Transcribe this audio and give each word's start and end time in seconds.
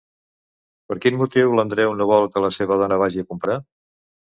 Per 0.93 0.97
quin 1.03 1.21
motiu 1.21 1.53
l'Andreu 1.59 1.95
no 2.01 2.11
vol 2.15 2.29
que 2.33 2.47
la 2.49 2.53
seva 2.59 2.83
dona 2.85 3.03
vagi 3.07 3.25
a 3.27 3.33
comprar? 3.33 3.65